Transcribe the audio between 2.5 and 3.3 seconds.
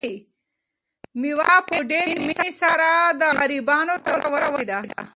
سره د